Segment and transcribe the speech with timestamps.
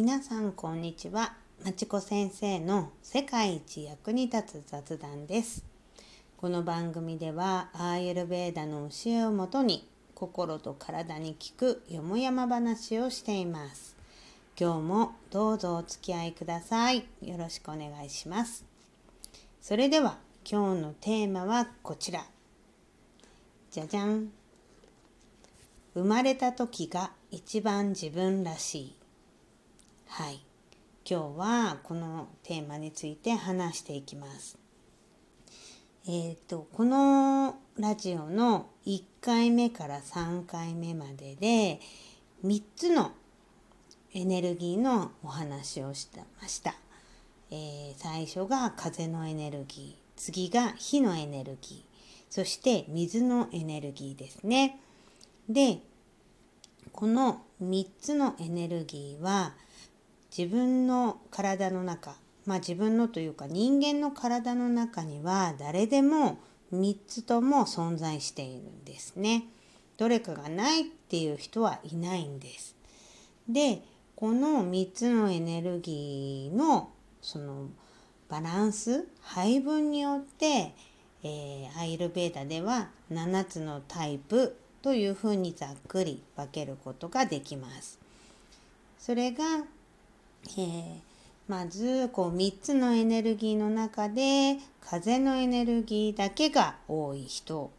[0.00, 1.34] 皆さんこんにちは。
[1.64, 5.64] まちこ先生の世界一役に立つ雑談です。
[6.36, 13.96] この番組ではアーユルベーダの教えをもとに心と体に効くよもやま話をしています。
[14.56, 16.98] 今日もどうぞお付き合いください。
[17.20, 18.64] よろしくお願いします。
[19.60, 20.18] それでは
[20.48, 22.24] 今日のテーマはこちら。
[23.72, 24.30] じゃじゃん。
[25.94, 28.97] 生まれた時が一番自分らしい。
[30.08, 30.40] はい。
[31.08, 34.58] 今日はこのテーマについて話していきます。
[36.06, 41.80] えーと、このラジオの1回目から3回目までで
[42.44, 43.12] 3つの
[44.14, 46.74] エネルギーのお話をしてました、
[47.50, 54.80] えー、最初が風のエネルギー次が火のエネルギーそして水のエネルギーですね。
[55.48, 55.80] で
[56.92, 59.52] この3つのエネルギーは
[60.36, 66.38] 自分の体の中まあ自分のというか人間の体の中には誰でも
[66.72, 69.44] 3つとも存在しているんですね。
[69.96, 72.76] どれかがないっていう人はいないんです。
[73.48, 73.82] で
[74.16, 76.90] この3つのエネルギーの
[77.22, 77.68] その
[78.28, 80.74] バランス配分によって、
[81.22, 87.98] えー、アイルベーダでは7つのタイプというふうにざっくり分けることができます。
[88.98, 89.44] それが、
[90.56, 91.08] えー。
[91.48, 97.70] まずこう3つのエネルギーの中で風のエネルギーだけが多い人。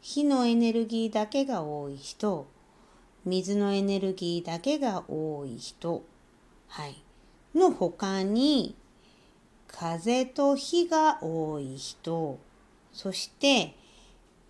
[0.00, 2.48] 火のエネルギーだけが多い人。
[3.24, 6.04] 水のエネルギーだけが多い人、
[6.68, 7.02] はい、
[7.54, 8.74] の他に
[9.66, 12.38] 風と火が多い人。
[12.92, 13.76] そして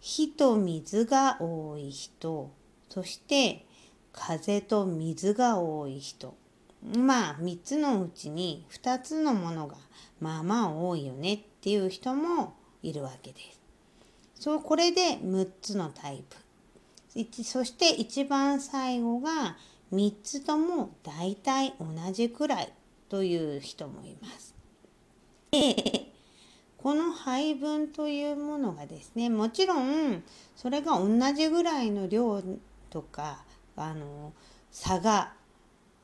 [0.00, 2.50] 火と水が多い人。
[2.88, 3.66] そして
[4.12, 6.34] 風と水が多い人。
[6.82, 9.76] まあ3つのうちに2つのものが
[10.20, 13.60] まあまあ多いよねっていう人もいるわけです。
[14.34, 16.36] そうこれで6つのタイプ。
[17.42, 19.56] そして一番最後が
[19.92, 22.72] 3つとも大体同じくらい
[23.08, 24.54] という人もいます。
[26.76, 30.22] この配分というものがですねもちろん
[30.54, 32.40] それが同じぐらいの量
[32.90, 33.44] とか
[33.76, 34.32] あの
[34.70, 35.32] 差が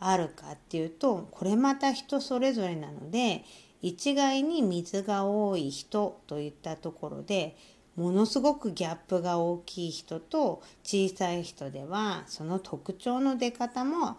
[0.01, 3.45] あるかっていうとこれまた人それぞれなので
[3.81, 7.57] 一概に水が多い人といったところで
[7.97, 14.17] ものすごくギャップが大きい人と小さい人ではその特徴の出方も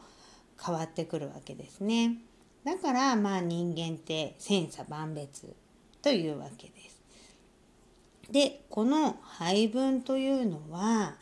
[0.64, 2.18] 変わってくるわけですね。
[2.64, 5.54] だからまあ人間って千差万別
[6.02, 7.02] というわけです。
[8.32, 11.16] でこの配分というのは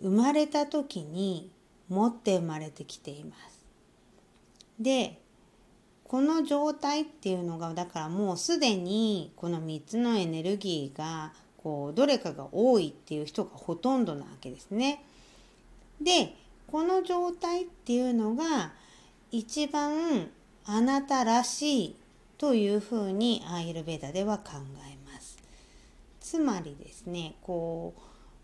[0.00, 1.50] 生まれた時に
[1.88, 3.63] 持って生まれてきています。
[4.84, 5.18] で
[6.04, 15.02] この状態っていうのがだからもうすでにこの3つのエネルギーがこうどれかが多いっていう人がほとんどなわけですね。
[16.00, 16.34] で
[16.70, 18.72] この状態っていうのが
[19.30, 20.28] 一番
[20.66, 21.96] あなたらしい
[22.36, 24.52] というふうにアイルベーダでは考
[24.90, 25.38] えます。
[26.20, 28.00] つまりですねこう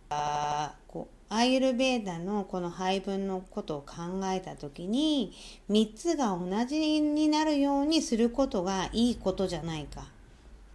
[0.08, 5.32] あこうアイルベーダのこの配分のことを考えた時に
[5.70, 10.08] 3つが同じになるようにすることがいいことじゃないか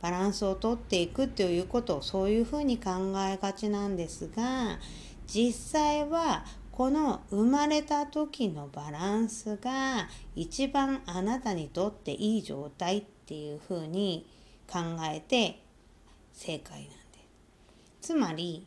[0.01, 4.79] バランスをとっていくっていうことをそういうふうに考えがちなんですが
[5.27, 5.51] 実
[5.81, 14.25] 際はこの生まれた時のバランスが一番あなたにとっていい状態っていうふうに
[14.71, 14.79] 考
[15.11, 15.59] えて
[16.31, 16.93] 正解なんで
[18.01, 18.09] す。
[18.09, 18.65] つまり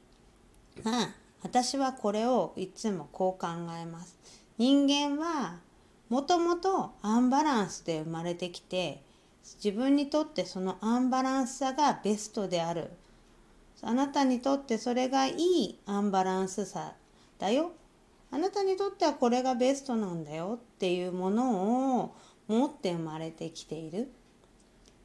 [0.84, 3.48] まあ私はこれをいつもこう考
[3.80, 4.18] えます。
[4.58, 5.60] 人間は
[6.08, 9.02] もともとアンバランスで生まれてきて
[9.62, 12.90] 自分にとってそのアンバランスさがベストである
[13.82, 16.94] あなたにとってそれがいいアンバランスさ
[17.38, 17.72] だよ
[18.30, 22.14] あなたにとってはこれがベストなんだよっていうものを
[22.48, 24.10] 持って生まれてきている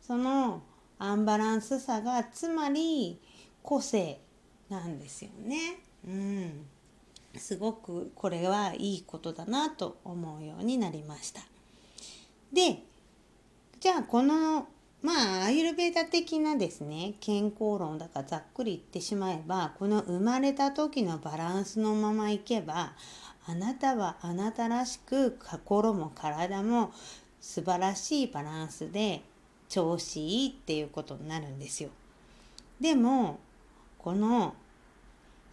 [0.01, 0.63] その
[0.99, 3.19] アンバランスさがつまり
[3.61, 4.19] 個性
[4.69, 5.79] なんですよね。
[6.07, 6.65] うん、
[7.35, 11.41] すごくこれはいいことだなと思うようになりました。
[12.51, 12.83] で
[13.79, 14.67] じゃあこの
[15.01, 22.93] まあアイルベーダ的なですね健康論だからざっくり言ってしまえばこの生まれた時のバランスのままいけば
[23.45, 26.93] あなたはあなたらしく心も体も
[27.41, 29.21] 素晴らしいバランスで
[29.67, 31.89] 調子いいっていうことになるんですよ。
[32.79, 33.39] でも
[33.97, 34.55] この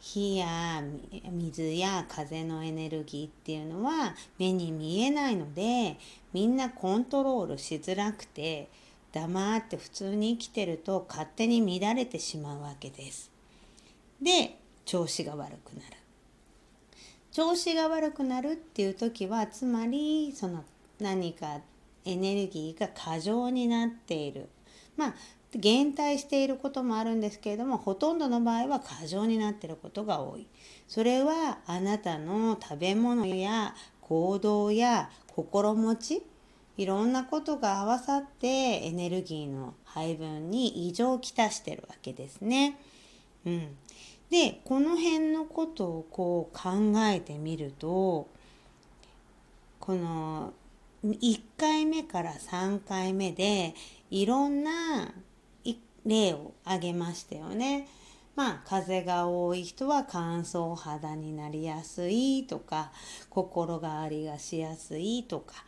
[0.00, 0.82] 火や
[1.30, 5.98] 水や風のエネルギーっていうのは目に見えないので
[6.32, 8.68] みんなコントロールしづらくて
[9.12, 13.30] 黙って普通に生きてると勝手に乱れてしまうわけです。
[14.22, 15.96] で調子が悪くなる。
[17.32, 20.64] 調子が悪くなるっていう時はつまりその
[20.98, 21.60] 何か
[22.04, 24.48] エネルギーが過剰になっている。
[24.96, 25.14] まあ
[25.54, 30.46] 減退していることもあるんですけれどもほとんどの場合は過剰になっていることが多い。
[30.86, 36.22] それはあなたの食べ物や行動や心持ち
[36.76, 42.78] いろんなことが合わさってエネルギーの配分に異常をきたしてるわけですね。
[43.44, 43.76] うん、
[44.30, 48.28] でこの辺のことをこう考えてみると
[49.78, 50.52] この
[51.04, 53.74] 1回目から3回目で
[54.10, 55.12] いろんな
[56.06, 57.88] 例を挙げましたよね。
[58.36, 62.90] まあ、風が多い人は乾燥肌になりやすいとか
[63.28, 65.64] 心変わりがしやすいとか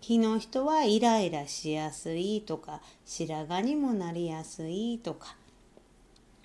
[0.00, 5.36] 火の人はイライラしやすいとか白髪にもなりやすいとか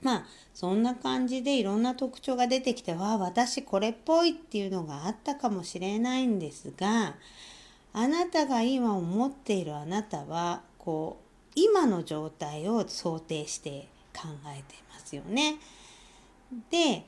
[0.01, 7.15] まあそんな感じでいろんな特徴が出てきてわあ私これっぽいっていうのがあったかもしれないんですが
[7.93, 11.26] あなたが今思っているあなたはこう
[11.59, 15.57] 今の状態を想定して考えていますよね。
[16.69, 17.03] で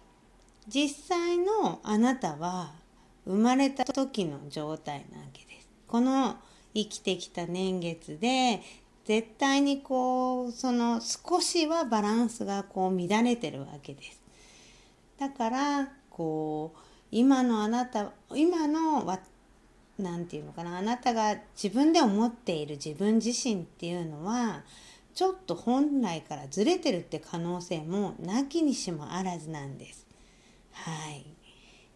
[0.68, 2.72] 実際のあなたは
[3.26, 5.70] 生まれた時の状態なわけです。
[5.88, 6.36] この
[6.74, 8.62] 生きてきた年月で
[9.06, 14.20] 絶対にこうその少しはバランスがこう乱れてるわけです。
[15.20, 16.80] だからこう
[17.12, 19.06] 今のあなた今の
[20.00, 24.64] 何て言うのかなあなたが自分で思っている自分自身っていうのは
[25.14, 30.08] ちょっと本来からずれてるって可能性もなきにしもあらずなんです。
[30.72, 31.26] はい。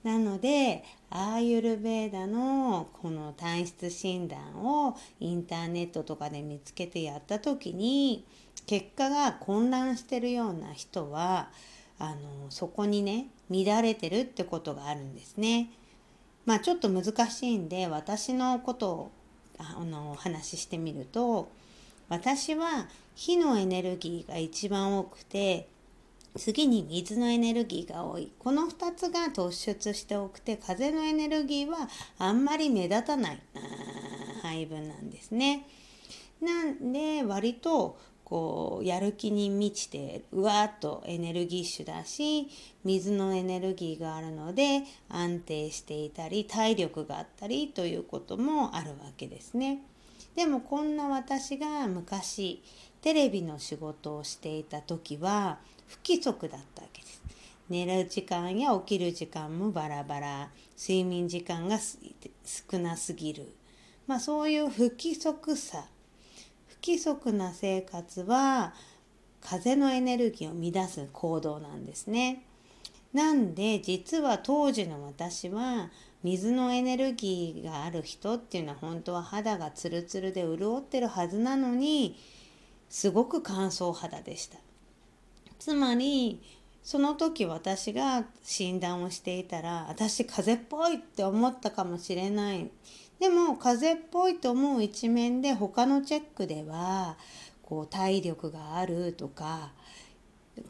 [0.03, 8.25] なのでアーユルベーダのこの体質診断をインターネットとかで見つけてやった時に
[8.65, 11.49] 結果が混乱してるような人は
[11.99, 15.69] あのそこにね乱れてるってことがあるんですね。
[16.45, 19.11] まあちょっと難しいんで私のことを
[19.57, 21.51] あのお話ししてみると
[22.09, 25.67] 私は火のエネルギーが一番多くて
[26.35, 31.87] 次に水のエネルギーが多いこの2つが突出して多くて風のエネルギーは
[32.17, 33.39] あんまり目立たない
[34.41, 35.65] 配分なんですね。
[36.41, 42.47] なんで割とこうやる気に満ちてうわーっとエネルギッシュだし
[42.83, 49.81] 水のエネルギーがあるので安定していたり体力があったりということもあるわけですね。
[50.35, 52.63] でもこんな私が昔
[53.01, 57.21] テレビの仕事をしていた時は不規則だったわけです。
[57.69, 63.53] 寝る時間や起きる時間もバラバラ睡眠時間が少なすぎる、
[64.05, 65.85] まあ、そういう不規則さ
[66.85, 68.73] 規則な生活は
[69.41, 72.43] 風のエネルギーを乱す行動なんですね。
[73.13, 75.91] なんで実は当時の私は
[76.23, 82.17] 水のエネルギーがある人っていうのは本当は肌がツルツルで潤ってるはずなのに
[82.89, 84.57] すごく乾燥肌でした。
[85.59, 86.41] つまり
[86.83, 92.69] その時私が診断をしていたら私風邪っぽいって思ったかもしれない
[93.23, 97.15] でも風邪っぽいと思う一面で他のチェックでは
[97.61, 99.71] こう体力があるとか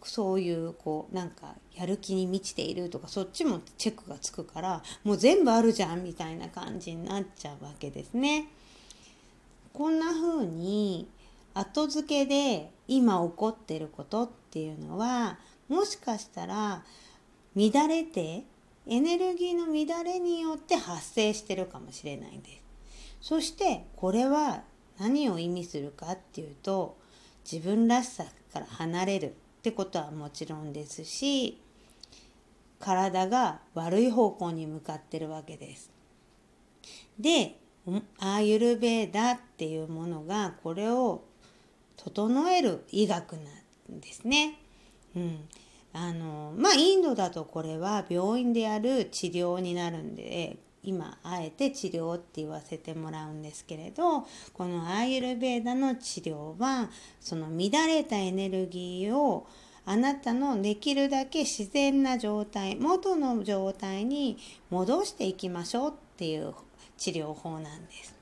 [0.04, 8.46] そういうこうなんかやる気に満ちているとかそっちもチェックがつくからもう全部あるじゃんみたいな感じになっちゃうわけですね。
[9.74, 11.08] こんな風に
[11.56, 16.84] 後付けで今起こってることっていうのはもしかしたら
[17.56, 18.44] 乱れて
[18.88, 22.64] エネルギーの乱れによって発生してるかもしれないんです。
[23.22, 24.64] そしてこれは
[25.00, 26.98] 何を意味するかっていうと
[27.50, 31.62] 自分らしさから離れるってことはもちろんですし
[32.80, 35.90] 体が悪い方向に向かってるわけです。
[37.18, 37.58] で
[38.20, 41.24] アーユルベーダっていうものがこれを
[41.98, 43.40] 整える医学な
[43.96, 44.60] んですね。
[45.16, 45.48] うん、
[45.94, 56.90] あのまあインドだとこれは病院でやる治療になるんで今あえて治療って言わせてもらうんですけれどこのアーユルベーダの治療は
[57.22, 59.48] その乱れたエネルギーを
[59.86, 64.38] あなたのできるだけ自然な状態元の状態に
[64.70, 66.54] 戻していきましょうっていう
[66.98, 68.16] 治療法なんです。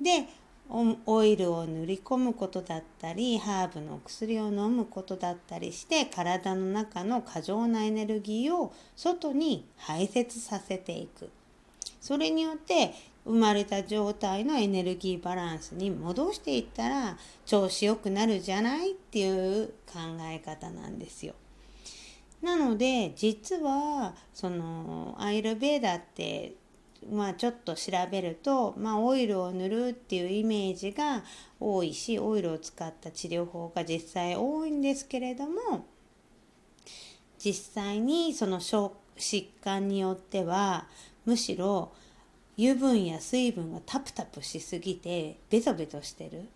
[0.00, 0.26] で
[0.70, 11.30] オイルを塗り込むことだったりハーブの薬を飲むことだったりして体の中の過剰なエネルギーを外に排泄させていく
[12.00, 12.92] それによって
[13.24, 17.16] 生まれた状態のエネルギーバランスに戻していったら
[17.46, 21.34] 調子良くなるじゃないっていう考え方なんですよ。
[22.42, 26.52] なので実はそのアイルベーダって
[27.10, 31.22] まあちょっと調べると、まあ、オイルを塗るっていうイメージが
[31.60, 35.86] 多いしオイルを使った治療法が実際多いんですけれども
[37.38, 40.86] 実際にその疾患によっては
[41.24, 41.92] むしろ
[42.56, 46.48] 油分や水分がタプタプしすぎてベトベトしてる。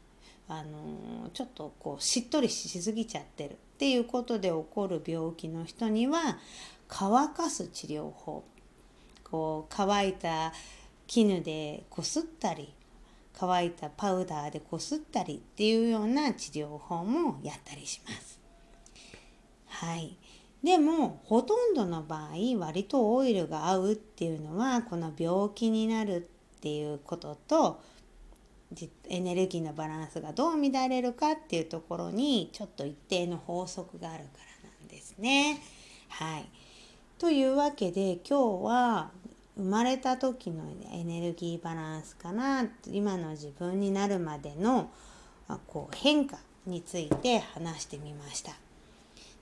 [0.51, 6.39] あのちょっとこうしっとりしすぎちゃってるっていうことで起こる病気の人には
[6.89, 8.45] 乾かす治療法。
[9.31, 10.53] こう乾いた
[11.07, 12.75] 絹でこすったり
[13.33, 18.41] 乾いたパウダーでこすったりっていうような治療法もやったりします。
[19.67, 20.17] はい。
[20.63, 27.81] でもほとんどの場合割とオイルが合うっていうのはこの病気になるっていうことと
[29.09, 34.31] エネルギーのバランスがどう乱れるかっていうところにちょっと一定の法則があるか
[34.65, 35.61] らなんですね。
[36.09, 36.49] はい、
[37.19, 39.13] というわけで今日は
[39.59, 40.63] 生まれた時の
[40.93, 44.89] エネルギーバランスかな今の自分になるまでの
[45.67, 48.53] こう変化について話してみました。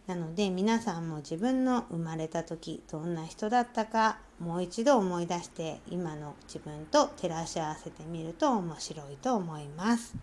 [0.07, 10.15] なので皆さんも自分の生まれた時どんな人だったかもう一度思い出して今の自分と照らし合わせてみると面白いと思います。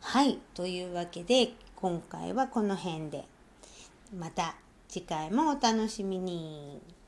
[0.00, 3.24] はい、というわけで今回はこの辺で
[4.16, 4.54] また
[4.88, 7.01] 次回もお楽しみに。